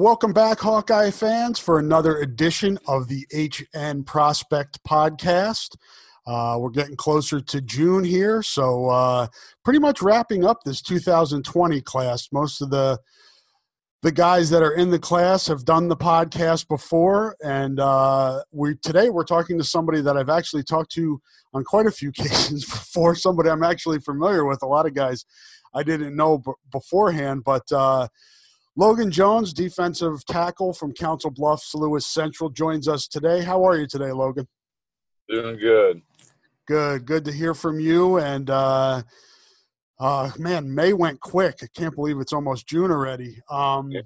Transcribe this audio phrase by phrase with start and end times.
[0.00, 5.76] Welcome back, Hawkeye fans, for another edition of the HN Prospect Podcast.
[6.26, 9.26] Uh, we're getting closer to June here, so uh,
[9.62, 12.28] pretty much wrapping up this 2020 class.
[12.32, 12.98] Most of the
[14.00, 18.76] the guys that are in the class have done the podcast before, and uh, we
[18.76, 21.20] today we're talking to somebody that I've actually talked to
[21.52, 23.14] on quite a few occasions before.
[23.14, 24.62] Somebody I'm actually familiar with.
[24.62, 25.26] A lot of guys
[25.74, 27.70] I didn't know b- beforehand, but.
[28.80, 33.42] Logan Jones, defensive tackle from Council Bluffs, Lewis Central, joins us today.
[33.42, 34.48] How are you today, Logan?
[35.28, 36.00] Doing good.
[36.66, 38.16] Good, good to hear from you.
[38.16, 39.02] And uh,
[39.98, 41.58] uh, man, May went quick.
[41.62, 43.36] I can't believe it's almost June already.
[43.50, 44.00] Um, Yeah.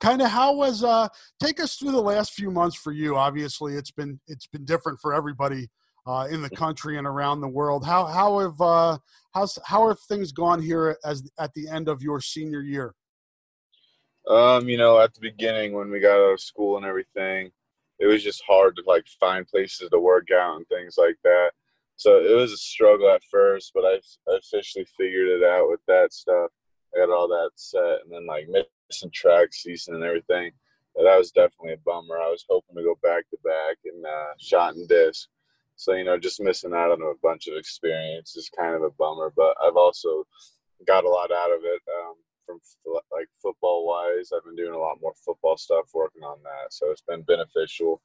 [0.00, 0.82] Kind of how was?
[0.82, 1.06] Uh,
[1.40, 3.16] take us through the last few months for you.
[3.16, 5.70] Obviously, it's been it's been different for everybody
[6.08, 7.86] uh, in the country and around the world.
[7.86, 8.98] How how have uh,
[9.32, 12.96] how's how have things gone here as at the end of your senior year?
[14.28, 17.50] Um, you know, at the beginning when we got out of school and everything,
[17.98, 21.50] it was just hard to like find places to work out and things like that.
[21.96, 25.80] So it was a struggle at first, but I I officially figured it out with
[25.86, 26.50] that stuff.
[26.94, 30.52] I got all that set, and then like missing track season and everything.
[30.94, 32.18] But that was definitely a bummer.
[32.18, 35.28] I was hoping to go back to back and uh, shot and disc.
[35.76, 38.90] So you know, just missing out on a bunch of experience is kind of a
[38.90, 39.32] bummer.
[39.34, 40.24] But I've also
[40.86, 41.82] got a lot out of it.
[42.00, 42.14] Um,
[42.60, 46.72] from like football wise, I've been doing a lot more football stuff, working on that.
[46.72, 48.00] So it's been beneficial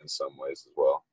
[0.00, 1.04] in some ways as well.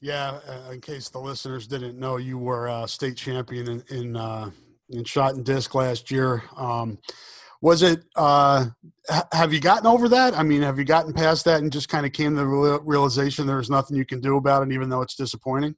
[0.00, 4.16] Yeah, uh, in case the listeners didn't know, you were a state champion in in,
[4.16, 4.50] uh,
[4.90, 6.42] in shot and disc last year.
[6.56, 6.98] Um,
[7.60, 8.04] was it?
[8.14, 8.66] Uh,
[9.32, 10.36] have you gotten over that?
[10.36, 12.80] I mean, have you gotten past that and just kind of came to the real-
[12.80, 15.74] realization there's nothing you can do about it, even though it's disappointing?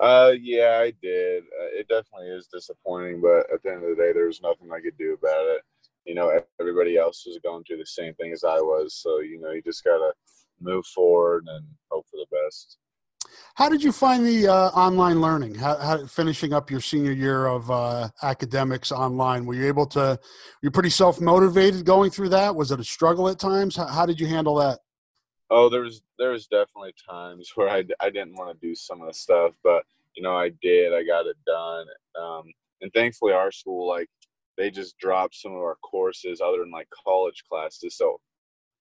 [0.00, 1.44] Uh, yeah, I did.
[1.44, 4.72] Uh, it definitely is disappointing, but at the end of the day, there was nothing
[4.72, 5.62] I could do about it.
[6.04, 9.40] You know, everybody else was going through the same thing as I was, so you
[9.40, 10.12] know, you just gotta
[10.60, 12.78] move forward and hope for the best.
[13.54, 15.54] How did you find the uh, online learning?
[15.54, 19.46] How, how finishing up your senior year of uh, academics online?
[19.46, 19.98] Were you able to?
[20.00, 20.18] Were
[20.62, 22.54] you pretty self motivated going through that?
[22.54, 23.76] Was it a struggle at times?
[23.76, 24.80] How, how did you handle that?
[25.50, 29.00] Oh, there was there was definitely times where I, I didn't want to do some
[29.00, 29.84] of the stuff, but
[30.14, 30.92] you know I did.
[30.92, 31.86] I got it done,
[32.20, 32.44] um,
[32.80, 34.08] and thankfully our school like
[34.56, 38.20] they just dropped some of our courses other than like college classes, so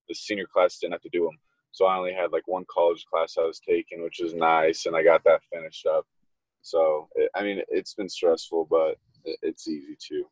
[0.07, 1.37] the senior class didn't have to do them.
[1.71, 4.95] So I only had like one college class I was taking, which was nice, and
[4.95, 6.05] I got that finished up.
[6.61, 10.25] So it, I mean, it's been stressful, but it, it's easy too.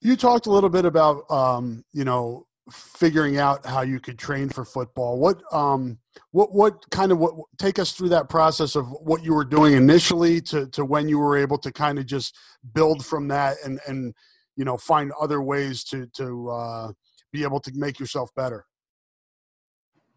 [0.00, 4.48] You talked a little bit about um, you know figuring out how you could train
[4.48, 5.18] for football.
[5.18, 5.98] What um
[6.32, 9.74] what what kind of what take us through that process of what you were doing
[9.74, 12.36] initially to to when you were able to kind of just
[12.74, 14.14] build from that and and
[14.56, 16.92] you know find other ways to to uh,
[17.32, 18.66] be able to make yourself better.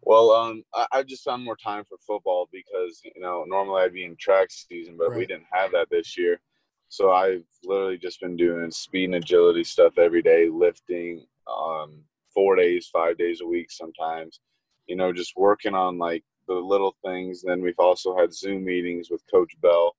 [0.02, 3.92] Well, um, I, I just found more time for football because you know normally I'd
[3.92, 6.40] be in track season, but we didn't have that this year.
[6.88, 12.02] So I've literally just been doing speed and agility stuff every day, lifting, um,
[12.34, 14.40] four days, five days a week sometimes.
[14.86, 17.42] You know, just working on like the little things.
[17.42, 19.94] Then we've also had Zoom meetings with Coach Bell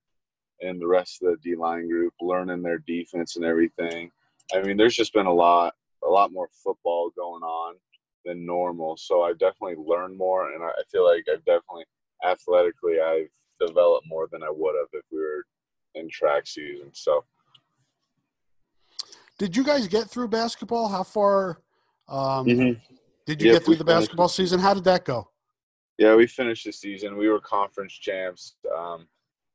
[0.61, 4.11] and the rest of the D line group, learning their defense and everything.
[4.53, 5.73] I mean, there's just been a lot,
[6.03, 7.75] a lot more football going on
[8.25, 8.97] than normal.
[8.97, 11.85] So I've definitely learned more, and I I feel like I've definitely
[12.23, 13.29] athletically I've
[13.65, 15.45] developed more than I would have if we were
[15.95, 16.89] in track season.
[16.93, 17.23] So,
[19.37, 20.89] did you guys get through basketball?
[20.89, 21.61] How far
[22.11, 22.81] um, Mhm.
[23.25, 24.01] did you Yep, get through the finished.
[24.07, 24.59] basketball season?
[24.59, 25.29] How did that go?
[25.97, 27.15] yeah, we finished the season.
[27.15, 28.55] We were conference champs.
[28.75, 29.07] Um,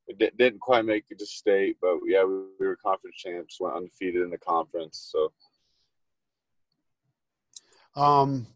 [0.07, 3.59] we di- didn't quite make it to state, but yeah, we, we were conference champs.
[3.61, 5.11] Went undefeated in the conference.
[5.13, 5.33] So,
[8.01, 8.47] Um,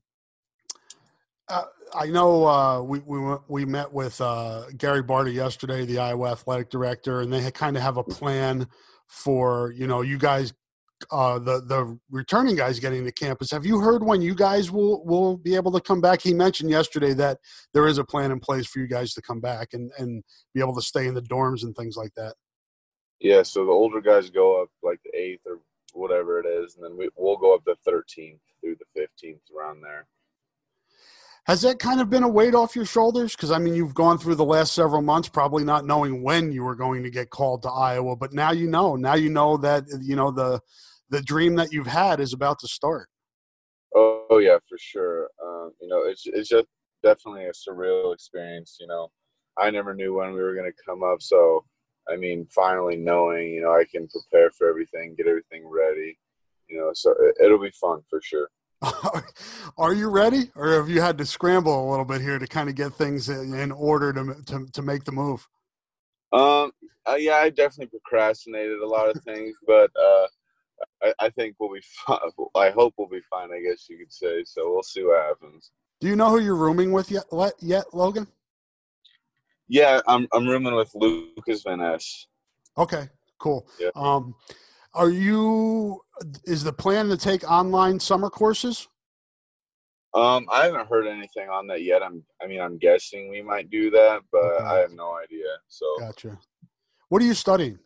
[1.48, 1.64] uh,
[1.94, 6.70] I know uh, we we we met with uh, Gary Barta yesterday, the Iowa athletic
[6.70, 8.68] director, and they kind of have a plan
[9.08, 10.52] for you know you guys,
[11.10, 13.50] uh, the the returning guys getting to campus.
[13.50, 16.20] Have you heard when you guys will will be able to come back?
[16.22, 17.38] He mentioned yesterday that
[17.74, 20.22] there is a plan in place for you guys to come back and and
[20.54, 22.34] be able to stay in the dorms and things like that.
[23.20, 25.60] yeah, so the older guys go up like the eighth or
[25.92, 29.82] whatever it is, and then we, we'll go up the 13th through the 15th around
[29.82, 30.06] there.
[31.46, 33.34] Has that kind of been a weight off your shoulders?
[33.34, 36.62] Because I mean, you've gone through the last several months probably not knowing when you
[36.62, 38.94] were going to get called to Iowa, but now you know.
[38.96, 40.60] Now you know that you know the
[41.10, 43.08] the dream that you've had is about to start.
[43.94, 45.28] Oh, oh yeah, for sure.
[45.42, 46.66] Um, you know, it's it's just
[47.02, 48.76] definitely a surreal experience.
[48.80, 49.10] You know,
[49.58, 51.64] I never knew when we were going to come up, so
[52.08, 56.18] I mean, finally knowing, you know, I can prepare for everything, get everything ready.
[56.68, 58.48] You know, so it, it'll be fun for sure.
[59.76, 62.68] Are you ready, or have you had to scramble a little bit here to kind
[62.68, 65.46] of get things in in order to to, to make the move?
[66.32, 66.70] Um,
[67.06, 70.26] uh, yeah, I definitely procrastinated a lot of things, but uh,
[71.02, 72.18] I, I think we'll be fine.
[72.54, 73.50] I hope we'll be fine.
[73.52, 74.44] I guess you could say.
[74.44, 75.70] So we'll see what happens.
[76.00, 77.24] Do you know who you're rooming with yet?
[77.60, 78.26] Yet, Logan?
[79.68, 82.26] Yeah, I'm I'm rooming with Lukas Van Ness.
[82.76, 83.68] Okay, cool.
[83.78, 83.90] Yeah.
[83.94, 84.34] Um,
[84.94, 86.00] are you?
[86.44, 88.88] Is the plan to take online summer courses?
[90.12, 92.02] Um, I haven't heard anything on that yet.
[92.02, 94.64] I'm, I mean, I'm guessing we might do that, but Okay.
[94.64, 95.46] I have no idea.
[95.68, 96.36] So, Gotcha.
[97.10, 97.78] What are you studying?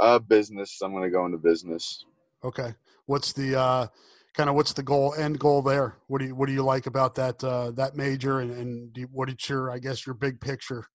[0.00, 0.80] Uh, business.
[0.82, 2.04] I'm gonna go into business.
[2.44, 2.74] Okay.
[3.06, 3.86] What's the uh,
[4.34, 5.96] kind of what's the goal end goal there?
[6.08, 9.02] What do you what do you like about that uh, that major and, and do
[9.02, 10.86] you, what is your I guess your big picture?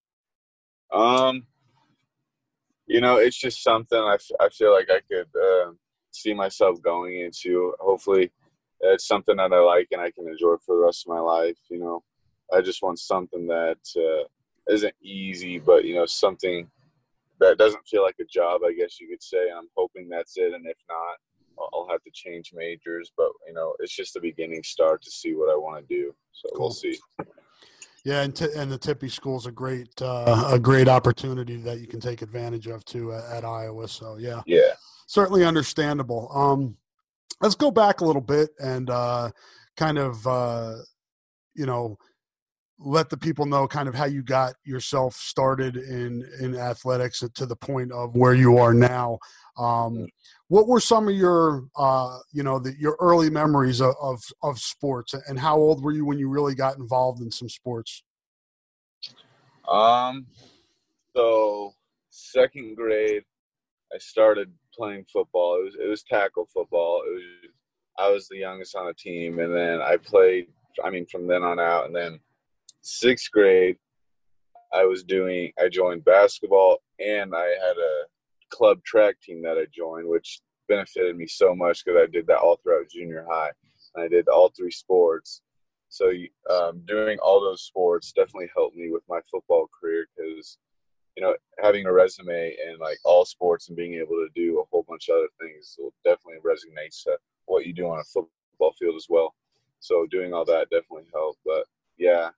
[0.93, 1.45] Um,
[2.87, 5.71] you know, it's just something I, f- I feel like I could uh,
[6.11, 7.73] see myself going into.
[7.79, 8.31] Hopefully,
[8.81, 11.57] it's something that I like and I can enjoy for the rest of my life.
[11.69, 12.03] You know,
[12.51, 14.27] I just want something that uh,
[14.73, 16.67] isn't easy, but you know, something
[17.39, 18.61] that doesn't feel like a job.
[18.65, 19.49] I guess you could say.
[19.55, 21.17] I'm hoping that's it, and if not,
[21.73, 23.11] I'll- have to change majors.
[23.17, 26.13] But you know, it's just a beginning start to see what I want to do.
[26.33, 26.59] So Cool.
[26.65, 26.99] we'll see.
[28.05, 31.87] Yeah, and, t- and the Tippie School's a great uh, a great opportunity that you
[31.87, 33.87] can take advantage of too at, at Iowa.
[33.87, 34.73] So yeah, Yeah.
[35.07, 36.29] certainly understandable.
[36.33, 36.77] Um,
[37.41, 39.31] let's go back a little bit and uh,
[39.75, 40.75] kind of uh,
[41.55, 41.97] you know
[42.79, 47.45] let the people know kind of how you got yourself started in in athletics to
[47.45, 49.19] the point of where you are now.
[49.57, 50.07] Um,
[50.47, 54.59] what were some of your uh, you know the, your early memories of, of of
[54.59, 58.03] sports and how old were you when you really got involved in some sports?
[59.67, 60.25] Um,
[61.15, 61.73] so
[62.09, 63.23] second grade,
[63.93, 65.59] I started playing football.
[65.59, 67.03] It was it was tackle football.
[67.05, 67.23] It was
[67.97, 70.47] I was the youngest on the team, and then I played.
[70.81, 72.19] I mean, from then on out, and then
[72.81, 73.77] sixth grade,
[74.73, 75.51] I was doing.
[75.59, 78.03] I joined basketball, and I had a
[78.49, 82.37] club track team that I joined, which benefited me so much because I did that
[82.37, 83.51] all throughout junior high.
[83.95, 85.41] And I did all three sports.
[85.89, 86.11] So
[86.51, 90.59] um, doing all those sports definitely helped me with my football career because,
[91.17, 94.63] you know, having a resume in like all sports and being able to do a
[94.71, 98.73] whole bunch of other things will definitely resonate to what you do on a football
[98.79, 99.33] field as well.
[99.79, 101.39] So doing all that definitely helped.
[101.43, 101.65] But
[101.97, 102.29] yeah,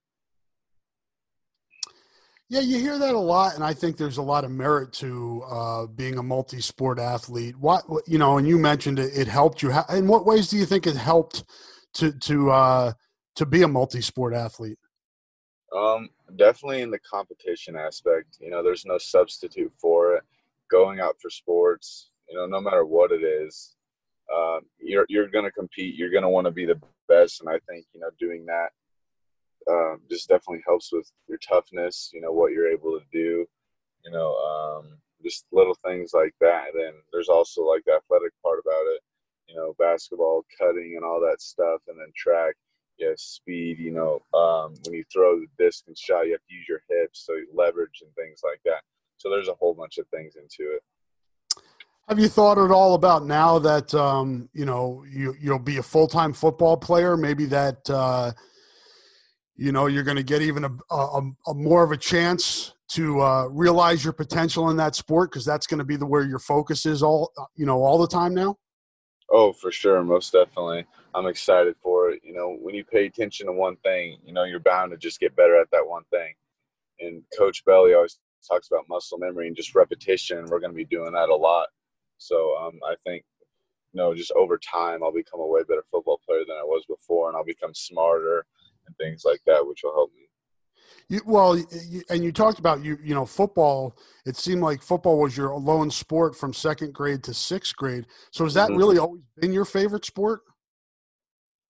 [2.51, 5.41] Yeah, you hear that a lot, and I think there's a lot of merit to
[5.49, 7.55] uh, being a multi-sport athlete.
[7.57, 9.71] What you know, and you mentioned it, it helped you.
[9.89, 11.45] In what ways do you think it helped
[11.93, 12.93] to to uh,
[13.37, 14.77] to be a multi-sport athlete?
[15.73, 18.35] Um, definitely in the competition aspect.
[18.41, 20.23] You know, there's no substitute for it.
[20.69, 23.77] Going out for sports, you know, no matter what it is,
[24.29, 25.95] uh, you're you're gonna compete.
[25.95, 28.71] You're gonna want to be the best, and I think you know doing that
[29.69, 32.11] um, just definitely helps with your toughness.
[32.13, 33.45] You know what you're able to do.
[34.05, 36.73] You know, um, just little things like that.
[36.73, 39.01] And there's also like the athletic part about it.
[39.47, 42.55] You know, basketball, cutting, and all that stuff, and then track
[43.01, 46.53] yeah, speed, you know, um, when you throw the disc and shot, you have to
[46.53, 48.81] use your hips, so you leverage and things like that.
[49.17, 50.83] So there's a whole bunch of things into it.
[52.07, 55.83] Have you thought at all about now that um, you know you you'll be a
[55.83, 57.15] full-time football player?
[57.15, 58.33] Maybe that uh,
[59.55, 63.21] you know you're going to get even a, a, a more of a chance to
[63.21, 66.39] uh, realize your potential in that sport because that's going to be the where your
[66.39, 68.55] focus is all you know all the time now?
[69.29, 70.85] Oh, for sure, most definitely.
[71.15, 72.21] I'm excited for it.
[72.23, 75.19] You know, when you pay attention to one thing, you know you're bound to just
[75.19, 76.33] get better at that one thing.
[76.99, 80.45] And Coach Belly always talks about muscle memory and just repetition.
[80.47, 81.67] We're going to be doing that a lot.
[82.17, 83.23] So um, I think,
[83.93, 86.83] you know, just over time, I'll become a way better football player than I was
[86.87, 88.45] before, and I'll become smarter
[88.91, 90.27] and things like that, which will help me.
[91.09, 92.97] You, well, you, and you talked about you.
[93.03, 93.97] You know, football.
[94.25, 98.07] It seemed like football was your lone sport from second grade to sixth grade.
[98.31, 98.77] So has that Mhm.
[98.77, 100.41] really always been your favorite sport?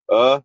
[0.08, 0.40] Uh,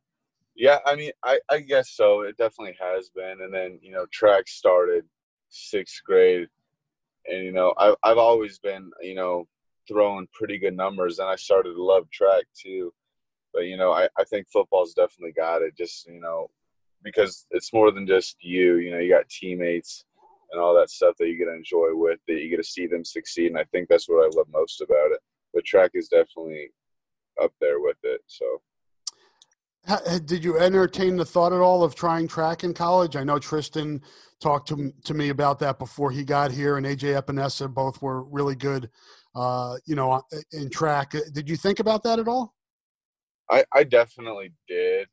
[0.56, 2.22] yeah, I mean, I, I guess so.
[2.22, 3.42] It definitely has been.
[3.42, 5.06] And then, you know, track started
[5.50, 6.48] sixth grade.
[7.28, 9.48] And, you know, I, I've always been, you know,
[9.88, 11.20] throwing pretty good numbers.
[11.20, 12.94] And I started to love track too.
[13.54, 15.78] But, you know, I, I think football's definitely got it.
[15.78, 16.50] Just, you know,
[17.14, 18.78] because it's more than just you.
[18.78, 20.04] You know, you got teammates
[20.52, 22.88] and all that stuff that you get to enjoy with, that you get to see
[22.88, 23.48] them succeed.
[23.48, 25.20] And I think that's what I love most about it.
[25.54, 26.70] But track is definitely
[27.42, 28.22] up there with it.
[28.28, 28.62] So.
[30.26, 33.16] Did you entertain the thought at all of trying track in college?
[33.16, 34.02] I know Tristan
[34.42, 38.24] talked to, to me about that before he got here, and AJ Epenesa both were
[38.24, 38.90] really good,
[39.34, 40.22] uh, you know,
[40.52, 41.16] in track.
[41.16, 42.54] Uh, Did you think about that at all?
[43.50, 45.08] I, I definitely did,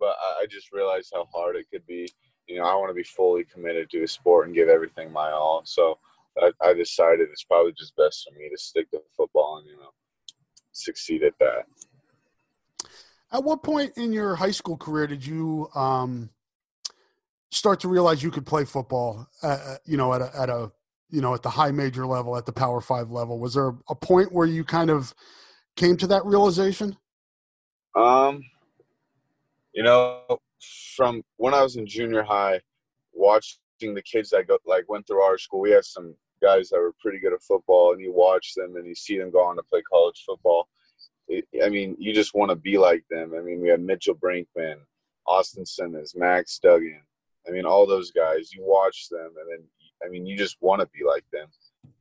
[0.00, 2.08] but I, I just realized how hard it could be.
[2.48, 5.30] You know, I want to be fully committed to a sport and give everything my
[5.30, 5.62] all.
[5.64, 5.98] So
[6.40, 9.76] I, I decided it's probably just best for me to stick to football and, you
[9.76, 9.90] know,
[10.72, 11.66] succeed at that.
[13.32, 16.30] At what point in your high school career did you um,
[17.50, 19.28] start to realize you could play football?
[19.42, 20.72] Uh, you know, at a, at a
[21.10, 23.38] you know at the high major level, at the Power Five level.
[23.38, 25.14] Was there a point where you kind of
[25.76, 26.96] came to that realization?
[27.94, 28.42] Um,
[29.72, 30.22] you know,
[30.96, 32.60] from when I was in junior high,
[33.12, 36.78] watching the kids that go like went through our school, we had some guys that
[36.78, 39.56] were pretty good at football, and you watch them and you see them go on
[39.56, 40.68] to play college football.
[41.28, 43.34] It, I mean, you just want to be like them.
[43.36, 44.76] I mean, we had Mitchell Brinkman,
[45.26, 47.02] Austin Simmons, Max Duggan.
[47.46, 48.52] I mean, all those guys.
[48.52, 49.64] You watch them, and then
[50.04, 51.48] I mean, you just want to be like them.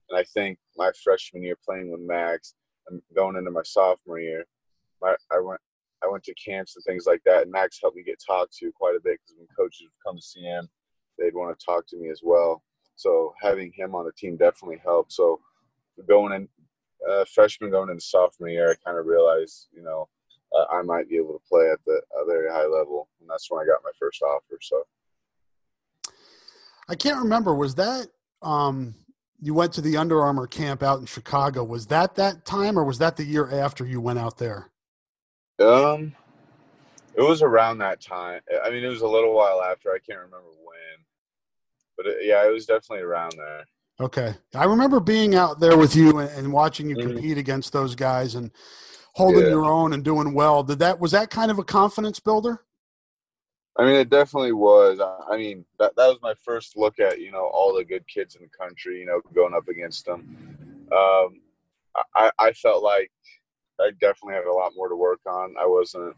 [0.09, 2.55] And I think my freshman year playing with Max
[2.89, 4.45] and going into my sophomore year,
[5.01, 5.61] my, I went
[6.03, 8.71] I went to camps and things like that, and Max helped me get talked to
[8.71, 10.67] quite a bit because when coaches would come to see him,
[11.17, 12.63] they'd want to talk to me as well.
[12.95, 15.13] So having him on the team definitely helped.
[15.13, 15.39] So
[16.07, 16.47] going in
[17.09, 20.07] uh, freshman going into sophomore year, I kind of realized, you know,
[20.53, 23.49] uh, I might be able to play at the a very high level, and that's
[23.49, 24.57] when I got my first offer.
[24.61, 24.83] So
[26.87, 27.53] I can't remember.
[27.53, 28.07] Was that
[28.41, 28.95] um,
[29.39, 31.63] you went to the Under Armour camp out in Chicago?
[31.63, 34.71] Was that that time, or was that the year after you went out there?
[35.61, 36.15] Um,
[37.15, 38.41] it was around that time.
[38.63, 39.89] I mean, it was a little while after.
[39.91, 41.05] I can't remember when,
[41.97, 43.65] but it, yeah, it was definitely around there.
[44.01, 47.01] Okay, I remember being out there with you and, and watching you Mhm.
[47.01, 48.51] compete against those guys and
[49.13, 49.49] holding Yeah.
[49.49, 50.63] your own and doing well.
[50.63, 52.63] Did that was that kind of a confidence builder?
[53.77, 54.99] I mean, it definitely was.
[54.99, 58.07] I I mean, that that was my first look at you know all the good
[58.07, 58.99] kids in the country.
[58.99, 60.37] You know, going up against them.
[60.91, 61.41] Um,
[62.15, 63.11] I I felt like
[63.79, 65.55] I definitely had a lot more to work on.
[65.59, 66.15] I wasn't.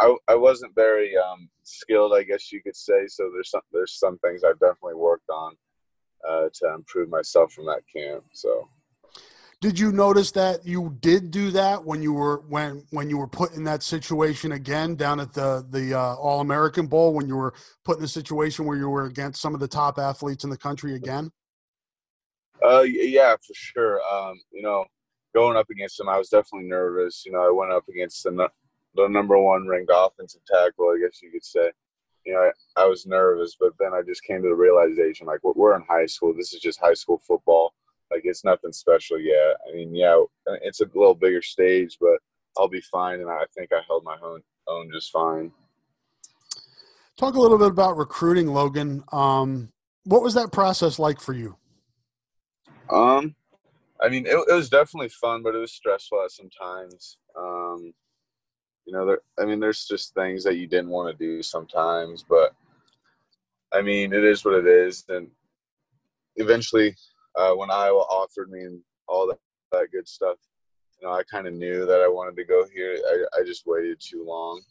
[0.00, 3.06] I, I wasn't very um, skilled, I guess you could say.
[3.06, 5.54] So there's some there's some things I've definitely worked on
[6.28, 8.24] uh, to improve myself from that camp.
[8.32, 8.68] So
[9.60, 13.28] Did you notice that you did do that when you were when when you were
[13.28, 17.36] put in that situation again down at the the uh, All American Bowl when you
[17.36, 20.50] were put in a situation where you were against some of the top athletes in
[20.50, 21.30] the country again?
[22.64, 24.00] Uh, yeah, for sure.
[24.12, 24.84] Um, you know,
[25.34, 27.24] going up against him, I was definitely nervous.
[27.26, 28.48] You know, I went up against the,
[28.94, 31.70] the number one ranked offensive tackle, I guess you could say.
[32.26, 35.40] You know, I, I was nervous, but then I just came to the realization, like,
[35.42, 36.34] we're, we're in high school.
[36.34, 37.74] This is just high school football.
[38.10, 39.56] Like, it's nothing special yet.
[39.68, 40.22] I mean, yeah,
[40.62, 42.18] it's a little bigger stage, but
[42.56, 43.20] I'll be fine.
[43.20, 45.52] And I think I held my own, own just fine.
[47.16, 49.04] Talk a little bit about recruiting, Logan.
[49.12, 49.72] Um,
[50.04, 51.56] what was that process like for you?
[52.90, 53.34] Um,
[54.00, 57.18] I mean, it, it was definitely fun, but it was stressful at some times.
[57.36, 57.92] Um,
[58.86, 59.20] you know, there.
[59.38, 62.54] I mean, there's just things that you didn't want to do sometimes, but
[63.72, 65.04] I mean, it is what it is.
[65.08, 65.28] And
[66.36, 66.96] eventually,
[67.36, 69.38] uh, when Iowa offered me and all that,
[69.72, 70.38] that good stuff,
[71.00, 72.98] you know, I kind of knew that I wanted to go here.
[73.06, 74.62] I, I just waited too long.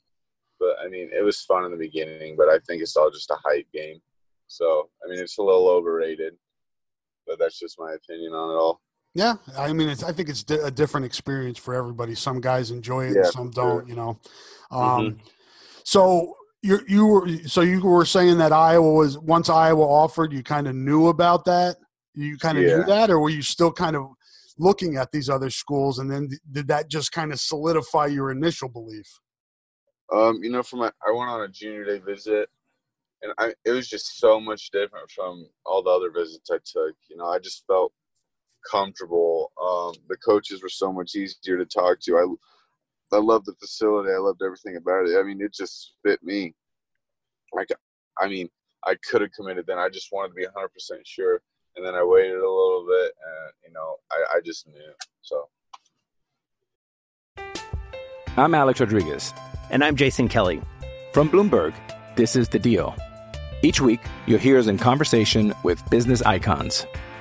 [0.59, 3.29] But I mean, it was fun in the beginning, but I think it's all just
[3.29, 4.01] a hype game.
[4.47, 6.33] So I mean, it's a little overrated,
[7.27, 8.81] but that's just my opinion on it all.
[9.17, 12.13] Yeah, I mean, it's, I think it's a different experience for everybody.
[12.13, 13.89] Some guys enjoy it, Yeah, and some don't.
[13.89, 14.19] You know,
[14.69, 15.17] um,
[15.83, 20.43] so you you were so you were saying that Iowa was once Iowa offered, you
[20.43, 21.77] kind of knew about that.
[22.13, 22.77] You kind of Yeah.
[22.77, 24.05] knew that, or were you still kind of
[24.59, 28.69] looking at these other schools, and then did that just kind of solidify your initial
[28.69, 29.19] belief?
[30.13, 32.49] Um, you know, from my I went on a junior day visit,
[33.23, 36.95] and I it was just so much different from all the other visits I took.
[37.09, 37.93] You know, I just felt
[38.69, 39.51] comfortable.
[39.61, 42.17] Um, the coaches were so much easier to talk to.
[42.17, 44.11] I I loved the facility.
[44.11, 45.17] I loved everything about it.
[45.17, 46.53] I mean, it just fit me.
[47.53, 47.69] Like,
[48.19, 48.49] I mean,
[48.85, 49.79] I could have committed then.
[49.79, 51.41] I just wanted to be 100% sure.
[51.75, 54.93] And then I waited a little bit, and you know, I, I just knew.
[55.21, 55.47] So.
[58.35, 59.33] I'm Alex Rodriguez.
[59.69, 60.61] And I'm Jason Kelly.
[61.13, 61.73] From Bloomberg,
[62.15, 62.95] this is The Deal.
[63.63, 66.85] Each week, you'll hear us in conversation with business icons.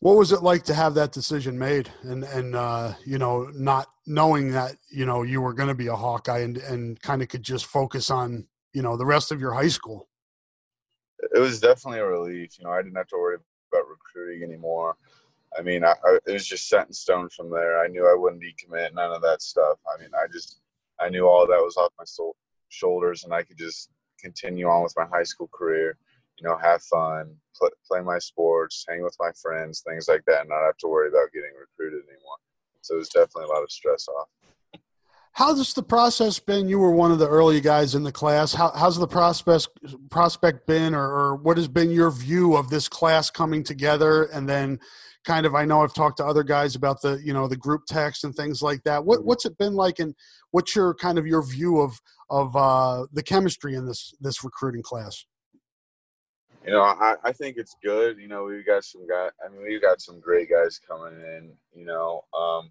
[0.00, 3.88] What was it like to have that decision made, and and uh, you know not
[4.06, 7.28] knowing that you know you were going to be a Hawkeye, and and kind of
[7.28, 10.08] could just focus on you know the rest of your high school?
[11.34, 12.58] it was definitely a relief.
[12.58, 13.38] You know, I didn't have to worry
[13.72, 14.96] about recruiting anymore.
[15.58, 17.80] I mean, I, I, it was just set in stone from there.
[17.82, 19.78] I knew I wouldn't decommit, none of that stuff.
[19.92, 20.60] I mean, I just,
[21.00, 22.04] I knew all that was off my
[22.68, 23.90] shoulders, and I could just
[24.20, 25.96] continue on with my high school career.
[26.38, 27.34] You know, have fun,
[27.86, 31.08] play, my sports, hang with my friends, things like that, and not have to worry
[31.08, 32.36] about getting recruited anymore.
[32.82, 34.28] So was definitely a lot of stress off.
[35.32, 36.68] How's the process been?
[36.68, 38.52] You were one of the early guys in the class.
[38.52, 39.68] How, how's the prospect
[40.10, 44.24] prospect been, or, or what has been your view of this class coming together?
[44.24, 44.80] And then,
[45.24, 47.82] kind of, I know I've talked to other guys about the you know the group
[47.86, 49.04] text and things like that.
[49.04, 50.14] What what's it been like, and
[50.50, 54.82] what's your kind of your view of of uh, the chemistry in this this recruiting
[54.82, 55.24] class?
[56.64, 58.18] You know, I, I think it's good.
[58.18, 59.28] You know, we've got some guy.
[59.44, 61.52] I mean, we've got some great guys coming in.
[61.74, 62.70] You know, um,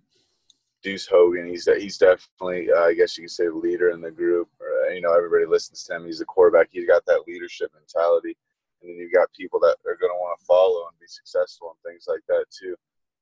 [0.83, 1.47] Deuce Hogan.
[1.47, 4.47] He's he's definitely, uh, I guess you could say, the leader in the group.
[4.59, 6.05] Or, you know, everybody listens to him.
[6.05, 6.67] He's a quarterback.
[6.71, 8.37] He's got that leadership mentality.
[8.81, 11.75] And then you've got people that are going to want to follow and be successful
[11.75, 12.75] and things like that too.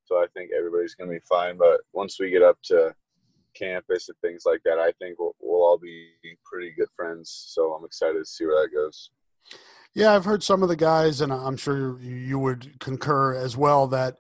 [0.06, 1.58] So I think everybody's going to be fine.
[1.58, 2.94] But once we get up to
[3.56, 6.10] campus and things like that, I think we'll, we'll all be
[6.46, 7.32] pretty good friends.
[7.50, 9.10] So I'm excited to see where that goes.
[9.95, 13.88] Yeah, I've heard some of the guys, and I'm sure you- would concur as well
[13.88, 14.17] that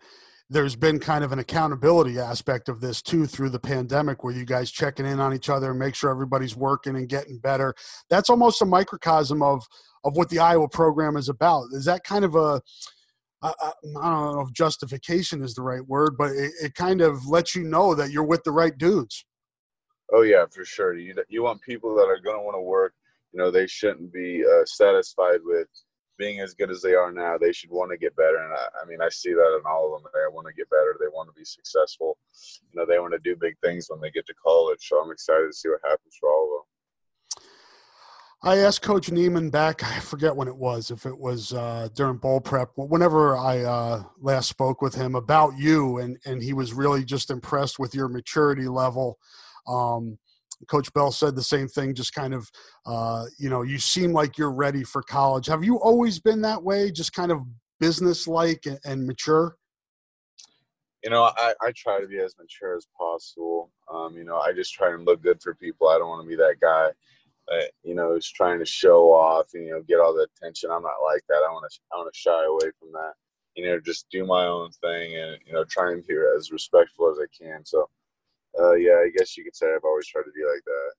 [0.49, 4.45] there's been kind of an accountability aspect of this too through the pandemic, where you
[4.45, 7.75] guys checking in on each other and make sure everybody's working and getting better.
[8.09, 9.65] That's almost a microcosm of
[10.03, 11.65] of what the Iowa program is about.
[11.73, 12.61] Is that kind of a
[13.43, 13.53] I
[13.93, 17.63] don't know if justification is the right word, but it, it kind of lets you
[17.63, 19.25] know that you're with the right dudes.
[20.11, 20.95] Oh yeah, for sure.
[20.95, 22.93] You you want people that are going to want to work.
[23.37, 25.67] You know, they shouldn't be uh, satisfied with
[26.17, 27.37] being as good as they are now.
[27.37, 28.37] They should want to get better.
[28.37, 30.11] And I, I mean, I see that in all of them.
[30.11, 30.97] They want to get better.
[30.99, 32.17] They want to be successful.
[32.73, 34.79] You know, they want to do big things when they get to college.
[34.81, 37.43] So I'm excited to see what happens for all of them.
[38.41, 42.17] I asked Coach Neiman back, I forget when it was, if it was uh, during
[42.17, 46.73] bowl prep, whenever I uh, last spoke with him about you, and, and he was
[46.73, 49.19] really just impressed with your maturity level.
[49.67, 50.17] Um,
[50.67, 52.49] Coach Bell said the same thing, just kind of,
[52.85, 55.47] uh, you know, you seem like you're ready for college.
[55.47, 57.41] Have you always been that way, just kind of
[57.79, 59.55] business-like and, and mature?
[61.03, 63.71] You know, I, I try to be as mature as possible.
[63.93, 65.87] Um, you know, I just try and look good for people.
[65.87, 66.89] I don't want to be that guy
[67.83, 70.69] you know is trying to show off and you know get all the attention.
[70.71, 71.43] I'm not like that.
[71.47, 73.13] I want to I want to shy away from that.
[73.55, 77.09] You know, just do my own thing and you know try and be as respectful
[77.09, 77.65] as I can.
[77.65, 77.89] So,
[78.59, 80.91] uh, yeah, I guess you could say I've always tried to be like that.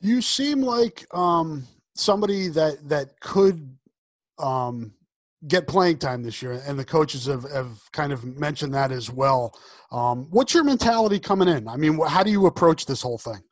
[0.00, 3.76] You seem like um, somebody that that could
[4.38, 4.92] um,
[5.46, 9.10] get playing time this year, and the coaches have, have kind of mentioned that as
[9.10, 9.58] well.
[9.92, 11.68] Um, what's your mentality coming in?
[11.68, 13.42] I mean, how do you approach this whole thing?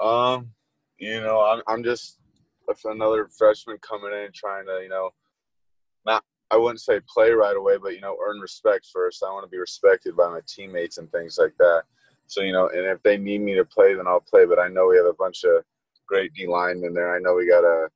[0.00, 0.50] Um,
[0.98, 2.18] you know, I'm I'm just
[2.84, 5.10] another freshman coming in trying to, you know,
[6.04, 9.22] not I wouldn't say play right away, but you know, earn respect first.
[9.22, 11.82] I want to be respected by my teammates and things like that.
[12.28, 14.46] So, you know, and if they need me to play, then I'll play.
[14.46, 15.64] But I know we have a bunch of
[16.06, 17.14] great D linemen there.
[17.14, 17.88] I know we got a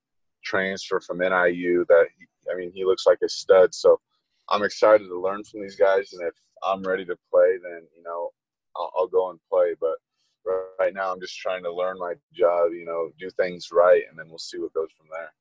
[0.44, 2.06] transfer from NIU that
[2.50, 3.74] I mean, he looks like a stud.
[3.74, 4.00] So
[4.48, 6.12] I'm excited to learn from these guys.
[6.12, 8.30] And if I'm ready to play, then you know,
[8.76, 9.74] I'll, I'll go and play.
[9.80, 9.96] But
[10.78, 12.72] right now, I'm just trying to learn my job.
[12.72, 15.32] You know, do things right, and then we'll see what goes from there.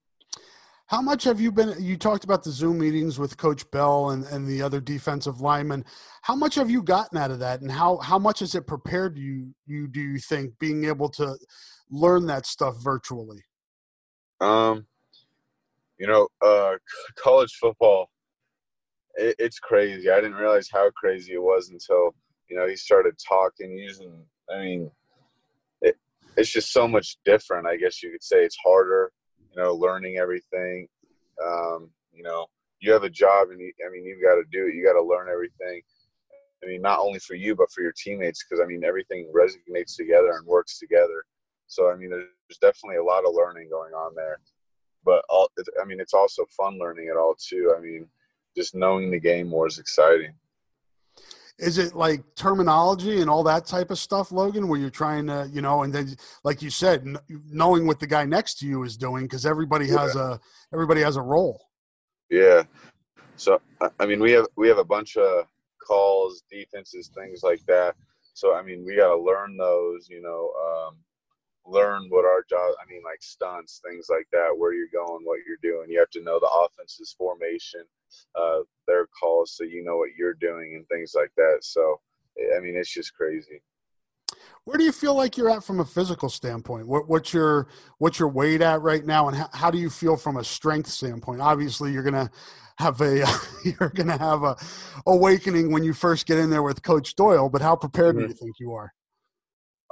[0.89, 1.75] How much have you been?
[1.79, 5.85] You talked about the Zoom meetings with Coach Bell and, and the other defensive linemen.
[6.23, 9.15] How much have you gotten out of that, and how how much has it prepared
[9.15, 9.53] you?
[9.67, 11.37] You do you think being able to
[11.91, 13.43] learn that stuff virtually?
[14.41, 14.87] Um,
[15.99, 16.77] you know, uh,
[17.15, 18.09] college football,
[19.13, 20.09] it, it's crazy.
[20.09, 22.15] I didn't realize how crazy it was until
[22.49, 24.25] you know he started talking, using.
[24.51, 24.91] I mean,
[25.83, 25.97] it,
[26.35, 27.67] it's just so much different.
[27.67, 29.11] I guess you could say it's harder
[29.59, 30.87] know, learning everything.
[31.45, 32.47] Um, you know,
[32.79, 34.75] you have a job, and you, I mean, you've got to do it.
[34.75, 35.81] You got to learn everything.
[36.63, 39.95] I mean, not only for you, but for your teammates, because I mean, everything resonates
[39.95, 41.23] together and works together.
[41.67, 44.39] So I mean, there's definitely a lot of learning going on there.
[45.05, 45.49] But all,
[45.81, 47.73] I mean, it's also fun learning it all too.
[47.77, 48.07] I mean,
[48.57, 50.33] just knowing the game more is exciting
[51.59, 55.49] is it like terminology and all that type of stuff logan where you're trying to
[55.51, 57.05] you know and then like you said
[57.51, 60.33] knowing what the guy next to you is doing because everybody has yeah.
[60.33, 60.39] a
[60.73, 61.61] everybody has a role.
[62.29, 62.63] Yeah.
[63.35, 63.61] So
[63.99, 65.45] i mean we have we have a bunch of
[65.85, 67.95] calls defenses things like that.
[68.33, 70.95] So i mean we got to learn those you know um,
[71.65, 75.39] learn what our job i mean like stunts things like that where you're going what
[75.45, 75.89] you're doing.
[75.89, 77.83] You have to know the offense's formation
[78.35, 81.59] uh, their calls so you know what you're doing and things like that.
[81.61, 81.99] So
[82.55, 83.61] i mean it's just crazy.
[84.65, 86.87] Where do you feel like you're at from a physical standpoint?
[86.87, 87.67] What, what's your
[87.97, 90.89] what's your weight at right now and how, how do you feel from a strength
[90.89, 91.41] standpoint?
[91.41, 92.29] Obviously you're gonna
[92.77, 93.25] have a
[93.65, 94.55] you're gonna have a
[95.05, 98.25] awakening when you first get in there with coach doyle but how prepared mm-hmm.
[98.25, 98.93] do you think you are?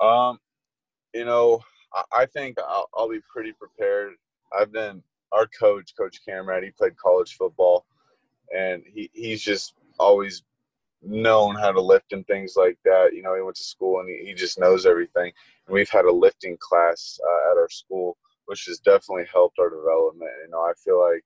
[0.01, 0.39] Um
[1.13, 1.62] you know,
[2.12, 4.13] I, think I'll, I'll, be pretty prepared.
[4.58, 6.63] I've been our coach, Coach Cameron.
[6.63, 7.86] He played college football,
[8.56, 10.43] and he he's just always
[11.02, 13.12] known how to lift and things like that.
[13.13, 15.32] You know, he went to school and he, he just knows everything.
[15.65, 19.70] And we've had a lifting class uh, at our school, which has definitely helped our
[19.70, 20.32] development.
[20.43, 21.24] You know, I feel like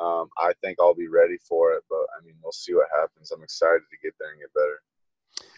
[0.00, 3.30] um, I think I'll be ready for it, but I mean, we'll see what happens.
[3.30, 4.80] I'm excited to get there and get better.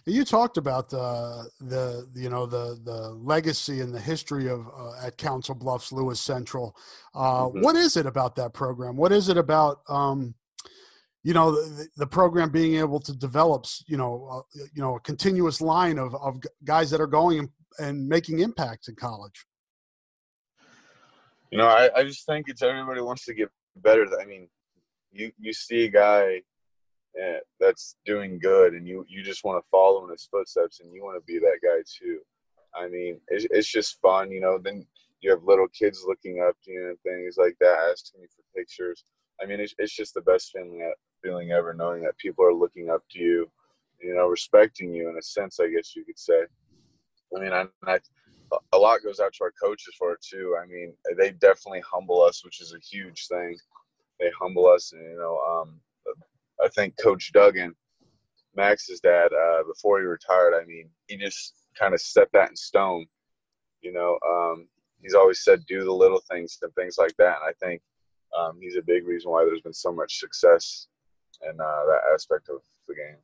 [0.04, 5.06] You talked about the the you know the the legacy and the history of uh,
[5.06, 6.76] at Council Bluffs Lewis Central.
[7.14, 7.60] Uh, mm-hmm.
[7.60, 8.96] what is it about that program?
[8.96, 10.34] What is it about um,
[11.22, 15.00] you know the, the, program being able to develop you know uh, you know a
[15.00, 19.46] continuous line of of guys that are going and, and making impacts in college?
[21.52, 24.08] You know, I, I just think it's everybody wants to get better.
[24.20, 24.48] I mean,
[25.12, 26.42] you you see a guy
[27.20, 30.94] Eh, that's doing good and you you just want to follow in his footsteps and
[30.94, 32.20] you want to be that guy too.
[32.74, 34.86] I mean it's, it's just fun you know then
[35.20, 38.58] you have little kids looking up to you and things like that asking you for
[38.58, 39.04] pictures.
[39.42, 40.90] I mean it's, it's just the best feeling
[41.22, 43.50] feeling ever knowing that people are looking up to you
[44.00, 46.40] you know respecting you in a sense i guess you could say.
[47.36, 47.98] I mean i, I
[48.72, 50.56] a lot goes out to our coaches for it too.
[50.62, 53.58] I mean they definitely humble us which is a huge thing.
[54.18, 55.78] They humble us and you know um
[56.62, 57.74] I think Coach Duggan,
[58.54, 62.56] Max's dad, uh, before he retired, I mean, he just kind of set that in
[62.56, 63.06] stone.
[63.80, 64.68] You know, um,
[65.00, 67.38] he's always said do the little things and things like that.
[67.42, 67.82] And I think
[68.38, 70.86] um, he's a big reason why there's been so much success
[71.42, 73.16] in uh, that aspect of the game.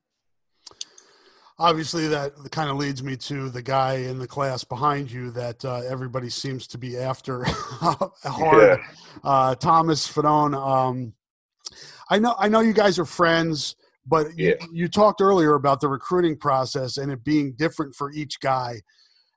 [1.61, 5.65] Obviously, that kind of leads me to the guy in the class behind you that
[5.65, 8.79] uh, everybody seems to be after hard.
[8.81, 8.87] Yeah.
[9.25, 10.55] Uh, Thomas Fidone.
[10.55, 11.15] Um,
[12.11, 13.77] I know I know you guys are friends,
[14.07, 14.55] but yeah.
[14.61, 18.81] you, you talked earlier about the recruiting process and it being different for each guy.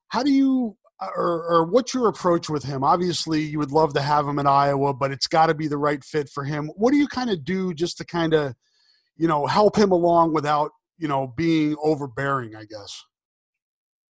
[0.09, 0.77] How do you
[1.15, 2.83] or, or, what's your approach with him?
[2.83, 5.77] Obviously, you would love to have him in Iowa, but it's got to be the
[5.77, 6.69] right fit for him.
[6.75, 8.53] What do you kind of do just to kind of,
[9.17, 12.55] you know, help him along without, you know, being overbearing?
[12.55, 13.03] I guess.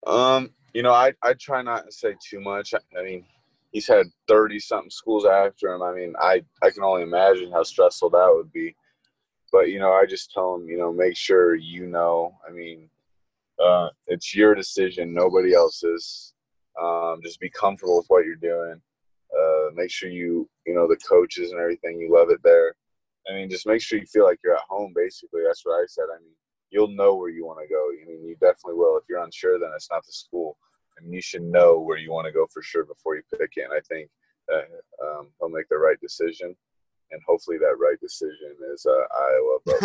[0.06, 2.74] Um, you know, I I try not to say too much.
[2.74, 3.26] I mean,
[3.72, 5.82] he's had 30 something schools after him.
[5.82, 8.76] I mean, I, I can only imagine how stressful that would be.
[9.52, 12.38] But, you know, I just tell him, you know, make sure you know.
[12.48, 12.90] I mean,
[13.64, 16.34] uh, it's your decision, nobody else's.
[16.82, 18.82] Um, just be comfortable with what you're doing.
[19.38, 22.76] Uh, make sure you, you know, the coaches and everything, you love it there.
[23.30, 25.42] I mean, just make sure you feel like you're at home, basically.
[25.46, 26.06] That's what I said.
[26.14, 26.34] I mean,
[26.70, 27.90] you'll know where you want to go.
[27.92, 28.98] I mean, you definitely will.
[28.98, 30.58] If you're unsure, then it's not the school
[30.98, 33.64] and you should know where you want to go for sure before you pick it.
[33.64, 34.10] And I think
[34.48, 34.66] that
[35.04, 36.56] um, he'll make the right decision,
[37.12, 39.04] and hopefully that right decision is uh,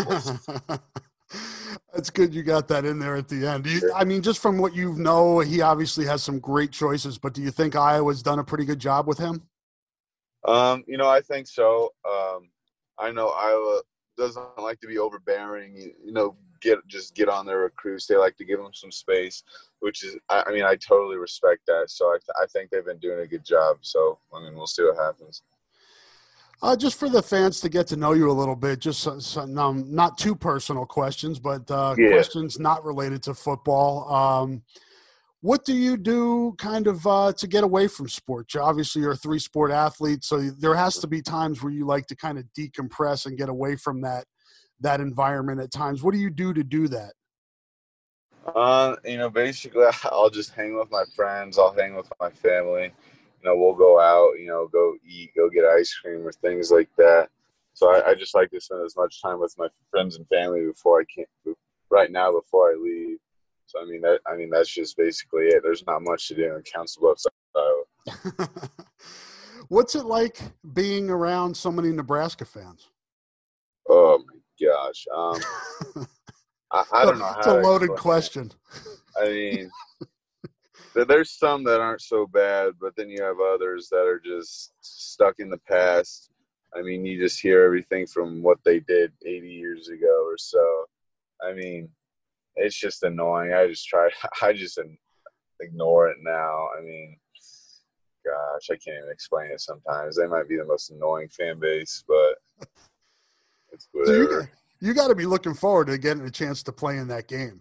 [0.08, 0.80] Iowa.
[1.92, 2.34] That's good.
[2.34, 3.66] You got that in there at the end.
[3.66, 7.18] You, I mean, just from what you know, he obviously has some great choices.
[7.18, 9.42] But do you think Iowa's done a pretty good job with him?
[10.46, 11.92] Um, you know, I think so.
[12.08, 12.50] Um,
[12.98, 13.82] I know Iowa
[14.16, 15.74] doesn't like to be overbearing.
[15.74, 16.36] You, you know,
[16.66, 18.06] get just get on their recruits.
[18.06, 19.42] They like to give them some space,
[19.80, 21.84] which is I, I mean I totally respect that.
[21.88, 23.78] So I, th- I think they've been doing a good job.
[23.82, 25.42] So I mean we'll see what happens.
[26.62, 29.20] Uh, just for the fans to get to know you a little bit, just some,
[29.20, 32.08] some um, not too personal questions, but uh, Yeah.
[32.08, 34.10] questions not related to football.
[34.12, 34.62] Um,
[35.42, 38.54] what do you do kind of uh, to get away from sports?
[38.54, 41.84] You- Obviously, you're a three sport athlete, so there has to be times where you
[41.86, 44.24] like to kind of decompress and get away from that
[44.80, 46.02] that environment at times.
[46.02, 47.12] What do you do to do that?
[48.54, 51.58] Uh, you know, basically, I'll just hang with my friends.
[51.58, 52.92] I'll hang with my family.
[53.42, 54.38] You know, we'll go out.
[54.38, 57.28] You know, go eat, go get ice cream or things like that.
[57.74, 60.64] So I, I just like to spend as much time with my friends and family
[60.66, 61.54] before I can.
[61.90, 63.18] Right now, before I leave.
[63.66, 65.62] So I mean, that I mean that's just basically it.
[65.62, 68.48] There's not much to do in Council Bluffs, Iowa.
[69.68, 70.38] What's it like
[70.72, 72.88] being around so many Nebraska fans?
[73.88, 75.06] Oh my gosh.
[75.14, 75.40] Um,
[76.72, 77.38] I, I don't know how.
[77.38, 77.96] It's a loaded it.
[77.96, 78.52] question.
[79.20, 79.70] I mean,
[80.94, 85.36] there's some that aren't so bad, but then you have others that are just stuck
[85.38, 86.30] in the past.
[86.74, 90.84] I mean, you just hear everything from what they did 80 years ago or so.
[91.42, 91.88] I mean,
[92.56, 93.52] it's just annoying.
[93.52, 94.10] I just try,
[94.42, 94.78] I just
[95.60, 96.68] ignore it now.
[96.76, 97.16] I mean,
[98.24, 100.16] gosh, I can't even explain it sometimes.
[100.16, 102.68] They might be the most annoying fan base, but
[103.94, 104.48] you got,
[104.80, 107.60] you got to be looking forward to getting a chance to play in that game.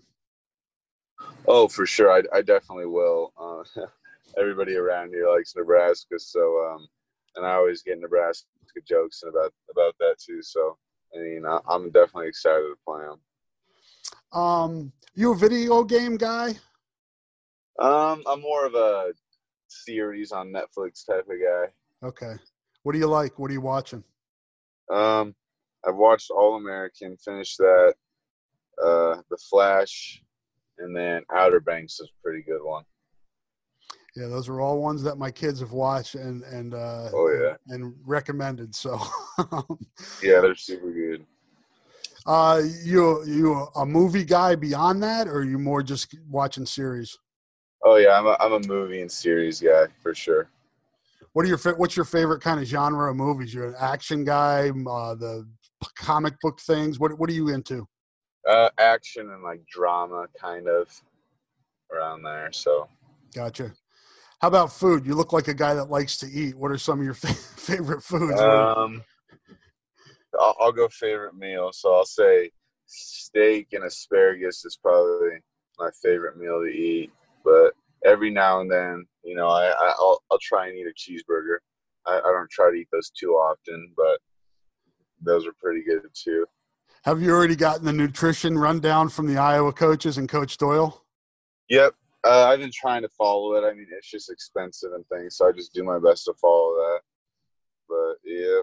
[1.47, 2.12] Oh, for sure.
[2.12, 3.34] I, I definitely will.
[3.39, 3.86] Uh,
[4.39, 6.88] everybody around here likes Nebraska, so um,
[7.36, 8.47] and I always get Nebraska
[8.88, 10.41] jokes about about that too.
[10.41, 10.78] So
[11.15, 14.39] I mean, I, I'm definitely excited to play them.
[14.39, 16.49] Um, you a video game guy?
[17.80, 19.13] Um, I'm more of a
[19.67, 22.08] series on Netflix type of guy.
[22.08, 22.34] Okay.
[22.84, 23.39] What do you like?
[23.39, 24.04] What are you watching?
[24.89, 25.36] Um,
[25.88, 27.93] I've watched All American, finished that.
[28.84, 30.21] Uh, The Flash,
[30.80, 32.84] and then Outer Banks is a pretty good one.
[34.15, 37.56] Yeah, those are all ones that my kids have watched and and uh, Oh, yeah.
[37.67, 38.74] and recommended.
[38.76, 39.00] So,
[40.21, 41.26] Yeah, they're super good.
[42.26, 47.17] uh, you you a movie guy beyond that, or are you more just watching series?
[47.84, 50.50] Oh yeah, I'm a, I'm a movie and series guy for sure.
[51.34, 53.54] What are your what's your favorite kind of genre of movies?
[53.54, 55.45] You're an action guy, uh, the
[55.95, 57.00] comic book things.
[57.00, 57.88] What what are you into?
[58.48, 60.88] Uh, action and like drama, kind of
[61.91, 62.52] around there.
[62.52, 62.88] So
[63.34, 63.74] Gotcha.
[64.41, 65.06] How about food?
[65.06, 66.56] You look like a guy that likes to eat.
[66.56, 68.39] What are some of your fa- favorite foods?
[68.39, 69.04] um,
[70.39, 71.71] I'll, I'll go favorite meal.
[71.74, 72.52] So I'll say
[72.86, 75.39] steak and asparagus is probably
[75.80, 77.12] my favorite meal to eat.
[77.43, 77.74] But
[78.06, 81.58] every now and then, you know, I, I I'll I'll try and eat a cheeseburger.
[82.06, 84.19] I, I don't try to eat those too often, but
[85.21, 86.45] those are pretty good too.
[87.04, 91.04] Have you already gotten the nutrition rundown from the Iowa coaches and Coach Doyle?
[91.69, 91.93] Yep.
[92.23, 93.63] Uh, I've been trying to follow it.
[93.63, 96.73] I mean, it's just expensive and things, so I just do my best to follow
[96.73, 96.99] that.
[97.88, 98.62] But yeah,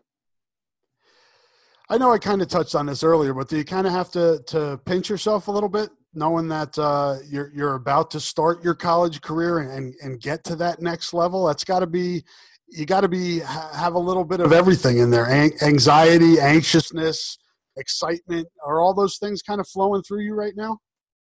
[1.89, 4.11] I know I kind of touched on this earlier, but do you kind of have
[4.13, 8.65] to to pinch yourself a little bit, knowing that uh, you're you're about to start
[8.65, 11.47] your college career and and, and get to that next level?
[11.47, 12.25] That's got to be
[12.73, 17.39] you got to be have a little bit of everything in there: An- anxiety, anxiousness,
[17.77, 18.49] excitement.
[18.65, 20.79] Are all those things kind of flowing through you right now?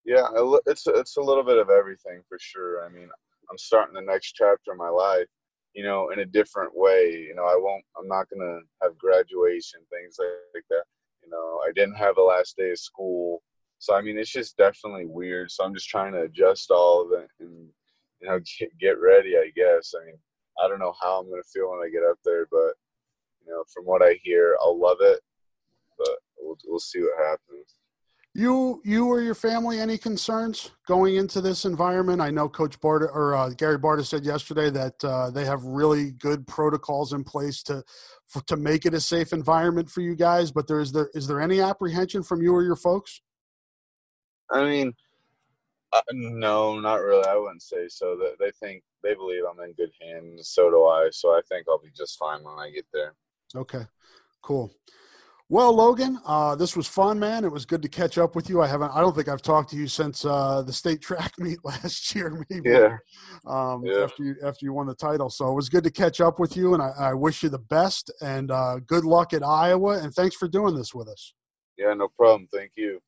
[0.06, 0.27] yeah,
[0.65, 2.86] it's a, it's a little bit of everything for sure.
[2.86, 3.10] I mean,
[3.49, 5.27] I'm starting the next chapter of my life,
[5.73, 7.25] you know, in a different way.
[7.27, 7.86] You know, I won't.
[7.97, 10.84] I'm not gonna have graduation things like, like that.
[11.23, 13.41] You know, I didn't have the last day of school,
[13.79, 15.51] so I mean, it's just definitely weird.
[15.51, 17.69] So I'm just trying to adjust all of it and
[18.19, 19.38] you know get, get ready.
[19.38, 19.93] I guess.
[19.99, 20.15] I mean,
[20.61, 22.73] I don't know how I'm gonna feel when I get up there, but
[23.45, 25.19] you know, from what I hear, I'll love it.
[25.97, 27.75] But we'll we'll see what happens.
[28.35, 32.19] You, you or your family, any concerns going into this environment?
[32.19, 36.13] I know Coach Barta or uh, Gary Barta said yesterday that uh, they have really
[36.13, 37.83] good protocols in place to
[38.25, 40.51] for, to make it a safe environment for you guys.
[40.51, 43.21] But there is there is there any apprehension from you or your folks?
[44.49, 44.93] I mean,
[45.93, 47.27] uh, no, not really.
[47.27, 48.17] I wouldn't say so.
[48.17, 50.49] They, they think they believe I'm in good hands.
[50.49, 51.09] So do I.
[51.11, 53.13] So I think I'll be just fine when I get there.
[53.55, 53.85] Okay,
[54.41, 54.73] cool.
[55.49, 57.43] Well, Logan, uh, this was fun, man.
[57.43, 58.61] It was good to catch up with you.
[58.61, 61.59] I haven't, I don't think I've talked to you since uh, the state track meet
[61.63, 62.71] last year, maybe.
[62.71, 62.97] Yeah.
[63.45, 64.03] Um, Yeah.
[64.03, 66.57] After you after you won the title, so it was good to catch up with
[66.57, 69.99] you, and I, I wish you the best and uh, good luck at Iowa.
[70.01, 71.33] And thanks for doing this with us.
[71.77, 72.47] Yeah, no problem.
[72.51, 72.99] Thank you.